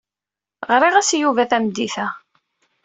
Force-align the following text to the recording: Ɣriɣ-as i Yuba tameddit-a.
Ɣriɣ-as 0.73 1.09
i 1.15 1.17
Yuba 1.21 1.49
tameddit-a. 1.49 2.07